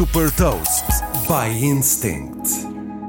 Super 0.00 0.30
Toast 0.34 0.86
by 1.28 1.62
Instinct. 1.62 2.48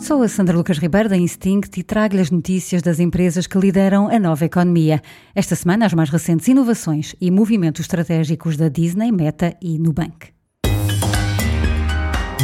Sou 0.00 0.20
a 0.20 0.26
Sandra 0.26 0.56
Lucas 0.56 0.78
Ribeiro 0.78 1.08
da 1.08 1.16
Instinct 1.16 1.78
e 1.78 1.84
trago-lhe 1.84 2.20
as 2.20 2.32
notícias 2.32 2.82
das 2.82 2.98
empresas 2.98 3.46
que 3.46 3.56
lideram 3.56 4.08
a 4.08 4.18
nova 4.18 4.44
economia. 4.46 5.00
Esta 5.32 5.54
semana, 5.54 5.86
as 5.86 5.94
mais 5.94 6.10
recentes 6.10 6.48
inovações 6.48 7.14
e 7.20 7.30
movimentos 7.30 7.82
estratégicos 7.82 8.56
da 8.56 8.68
Disney, 8.68 9.12
Meta 9.12 9.56
e 9.62 9.78
Nubank. 9.78 10.32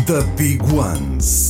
The 0.06 0.22
Big 0.36 0.62
Ones. 0.72 1.47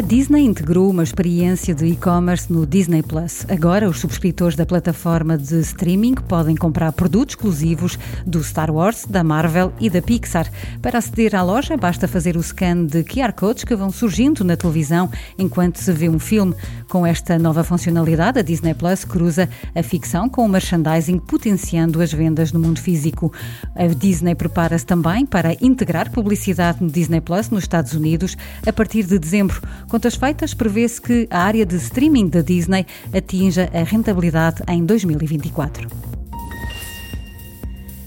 A 0.00 0.02
Disney 0.02 0.46
integrou 0.46 0.88
uma 0.88 1.02
experiência 1.02 1.74
de 1.74 1.84
e-commerce 1.84 2.50
no 2.50 2.64
Disney 2.64 3.02
Plus. 3.02 3.44
Agora, 3.50 3.86
os 3.86 4.00
subscritores 4.00 4.56
da 4.56 4.64
plataforma 4.64 5.36
de 5.36 5.60
streaming 5.60 6.14
podem 6.14 6.56
comprar 6.56 6.90
produtos 6.92 7.34
exclusivos 7.34 7.98
do 8.26 8.42
Star 8.42 8.70
Wars, 8.70 9.04
da 9.04 9.22
Marvel 9.22 9.74
e 9.78 9.90
da 9.90 10.00
Pixar. 10.00 10.50
Para 10.80 10.96
aceder 10.96 11.34
à 11.34 11.42
loja, 11.42 11.76
basta 11.76 12.08
fazer 12.08 12.34
o 12.34 12.42
scan 12.42 12.86
de 12.86 13.04
QR 13.04 13.34
codes 13.34 13.62
que 13.62 13.76
vão 13.76 13.90
surgindo 13.90 14.42
na 14.42 14.56
televisão 14.56 15.10
enquanto 15.38 15.76
se 15.76 15.92
vê 15.92 16.08
um 16.08 16.18
filme. 16.18 16.54
Com 16.88 17.06
esta 17.06 17.38
nova 17.38 17.62
funcionalidade, 17.62 18.38
a 18.38 18.42
Disney 18.42 18.72
Plus 18.72 19.04
cruza 19.04 19.50
a 19.74 19.82
ficção 19.82 20.30
com 20.30 20.46
o 20.46 20.48
merchandising, 20.48 21.18
potenciando 21.18 22.00
as 22.00 22.10
vendas 22.10 22.52
no 22.52 22.58
mundo 22.58 22.80
físico. 22.80 23.30
A 23.76 23.86
Disney 23.86 24.34
prepara-se 24.34 24.86
também 24.86 25.26
para 25.26 25.52
integrar 25.60 26.10
publicidade 26.10 26.82
no 26.82 26.90
Disney 26.90 27.20
Plus 27.20 27.50
nos 27.50 27.64
Estados 27.64 27.92
Unidos 27.92 28.34
a 28.66 28.72
partir 28.72 29.04
de 29.04 29.18
dezembro. 29.18 29.60
Contas 29.90 30.14
feitas, 30.14 30.54
prevê-se 30.54 31.02
que 31.02 31.26
a 31.28 31.40
área 31.40 31.66
de 31.66 31.74
streaming 31.74 32.28
da 32.28 32.42
Disney 32.42 32.86
atinja 33.12 33.68
a 33.74 33.82
rentabilidade 33.82 34.62
em 34.68 34.84
2024. 34.84 36.09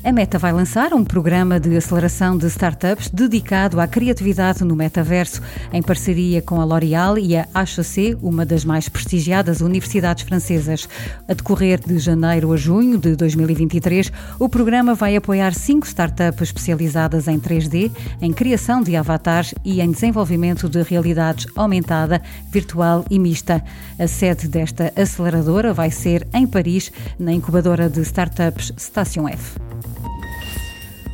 A 0.05 0.11
Meta 0.11 0.37
vai 0.37 0.51
lançar 0.51 0.93
um 0.93 1.01
programa 1.01 1.57
de 1.57 1.77
aceleração 1.77 2.37
de 2.37 2.45
startups 2.47 3.07
dedicado 3.07 3.79
à 3.79 3.87
criatividade 3.87 4.61
no 4.61 4.75
metaverso, 4.75 5.41
em 5.71 5.81
parceria 5.81 6.41
com 6.41 6.59
a 6.59 6.65
L'Oréal 6.65 7.17
e 7.17 7.37
a 7.37 7.47
HEC, 7.55 8.17
uma 8.21 8.45
das 8.45 8.65
mais 8.65 8.89
prestigiadas 8.89 9.61
universidades 9.61 10.25
francesas. 10.25 10.89
A 11.25 11.33
decorrer 11.33 11.79
de 11.79 11.97
janeiro 11.99 12.51
a 12.51 12.57
junho 12.57 12.97
de 12.97 13.15
2023, 13.15 14.11
o 14.37 14.49
programa 14.49 14.93
vai 14.93 15.15
apoiar 15.15 15.53
cinco 15.53 15.87
startups 15.87 16.49
especializadas 16.49 17.29
em 17.29 17.39
3D, 17.39 17.89
em 18.21 18.33
criação 18.33 18.83
de 18.83 18.97
avatares 18.97 19.55
e 19.63 19.79
em 19.79 19.89
desenvolvimento 19.89 20.67
de 20.67 20.81
realidades 20.81 21.47
aumentada, 21.55 22.21
virtual 22.51 23.05
e 23.09 23.17
mista. 23.17 23.63
A 23.97 24.07
sede 24.09 24.49
desta 24.49 24.91
aceleradora 24.97 25.73
vai 25.73 25.89
ser 25.89 26.27
em 26.33 26.45
Paris, 26.45 26.91
na 27.17 27.31
incubadora 27.31 27.89
de 27.89 28.01
startups 28.01 28.73
Station 28.77 29.29
F. 29.29 29.62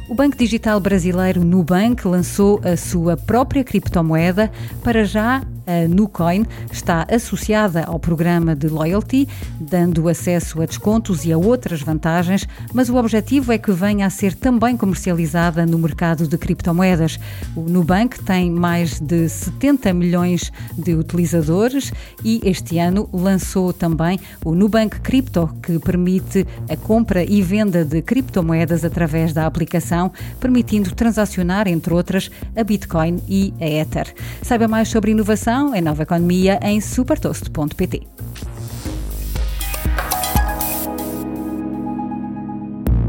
O 0.10 0.16
Banco 0.16 0.36
Digital 0.36 0.80
Brasileiro 0.80 1.44
Nubank 1.44 2.08
lançou 2.08 2.60
a 2.64 2.76
sua 2.76 3.16
própria 3.16 3.64
criptomoeda. 3.64 4.52
Para 4.84 5.06
já, 5.06 5.44
a 5.70 5.88
Nucoin 5.88 6.48
está 6.72 7.06
associada 7.12 7.84
ao 7.84 8.00
programa 8.00 8.56
de 8.56 8.68
loyalty, 8.68 9.28
dando 9.60 10.10
acesso 10.10 10.64
a 10.64 10.66
descontos 10.66 11.26
e 11.26 11.32
a 11.32 11.38
outras 11.38 11.84
vantagens, 11.84 12.48
mas 12.74 12.90
o 12.90 12.96
objetivo 12.96 13.52
é 13.52 13.60
que 13.60 13.72
venha 13.72 14.08
a 14.08 14.10
ser 14.10 14.34
também 14.34 14.76
comercializada 14.76 15.68
no 15.68 15.78
mercado 15.78 16.28
de 16.28 16.38
criptomoedas. 16.40 17.20
O 17.56 17.62
Nubank 17.62 18.24
tem 18.24 18.50
mais 18.50 19.00
de 19.00 19.30
70 19.30 19.94
milhões 19.94 20.52
de 20.76 20.96
utilizadores 20.96 21.94
e 22.24 22.42
este 22.44 22.80
ano 22.80 23.08
lançou 23.14 23.72
também 23.72 24.20
o 24.44 24.56
Nubank 24.56 25.00
Crypto, 25.02 25.50
que 25.62 25.78
permite 25.78 26.48
a 26.68 26.76
compra 26.76 27.24
e 27.24 27.44
venda 27.44 27.86
de 27.86 28.02
criptomoedas 28.02 28.84
através 28.84 29.34
da 29.34 29.46
aplicação, 29.46 30.12
permitindo 30.40 30.96
transacionar, 30.96 31.68
entre 31.68 31.94
outras, 31.94 32.32
a 32.56 32.64
Bitcoin 32.64 33.20
e 33.28 33.54
a 33.62 33.68
Ether. 33.68 34.16
Saiba 34.42 34.68
mais 34.68 34.88
sobre 34.88 35.12
inovação 35.12 35.59
inovação 35.60 35.76
em 35.76 35.82
nova 35.82 36.04
economia 36.04 36.60
em 36.64 36.80
supertoast.pt. 36.80 38.08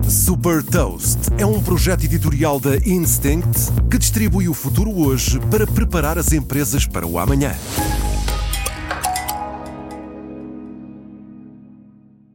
Super 0.08 0.62
Toast 0.62 1.18
é 1.38 1.46
um 1.46 1.62
projeto 1.62 2.04
editorial 2.04 2.58
da 2.58 2.76
Instinct 2.76 3.72
que 3.90 3.98
distribui 3.98 4.48
o 4.48 4.54
futuro 4.54 4.90
hoje 4.90 5.38
para 5.50 5.66
preparar 5.66 6.18
as 6.18 6.32
empresas 6.32 6.86
para 6.86 7.06
o 7.06 7.18
amanhã. 7.18 7.54